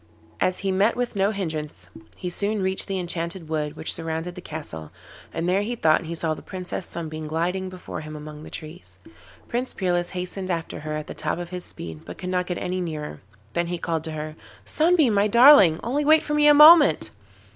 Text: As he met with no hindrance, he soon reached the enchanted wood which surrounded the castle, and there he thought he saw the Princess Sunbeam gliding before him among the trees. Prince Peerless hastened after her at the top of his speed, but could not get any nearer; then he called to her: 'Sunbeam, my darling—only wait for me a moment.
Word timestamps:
As 0.39 0.57
he 0.65 0.71
met 0.71 0.95
with 0.95 1.15
no 1.15 1.29
hindrance, 1.29 1.89
he 2.17 2.31
soon 2.31 2.59
reached 2.63 2.87
the 2.87 2.97
enchanted 2.97 3.47
wood 3.49 3.75
which 3.75 3.93
surrounded 3.93 4.33
the 4.33 4.41
castle, 4.41 4.89
and 5.31 5.47
there 5.47 5.61
he 5.61 5.75
thought 5.75 6.05
he 6.05 6.15
saw 6.15 6.33
the 6.33 6.41
Princess 6.41 6.87
Sunbeam 6.87 7.27
gliding 7.27 7.69
before 7.69 8.01
him 8.01 8.15
among 8.15 8.41
the 8.41 8.49
trees. 8.49 8.97
Prince 9.47 9.75
Peerless 9.75 10.09
hastened 10.09 10.49
after 10.49 10.79
her 10.79 10.97
at 10.97 11.05
the 11.05 11.13
top 11.13 11.37
of 11.37 11.49
his 11.49 11.65
speed, 11.65 12.01
but 12.03 12.17
could 12.17 12.29
not 12.31 12.47
get 12.47 12.57
any 12.57 12.81
nearer; 12.81 13.21
then 13.53 13.67
he 13.67 13.77
called 13.77 14.03
to 14.05 14.13
her: 14.13 14.35
'Sunbeam, 14.65 15.13
my 15.13 15.27
darling—only 15.27 16.03
wait 16.03 16.23
for 16.23 16.33
me 16.33 16.47
a 16.47 16.53
moment. 16.55 17.11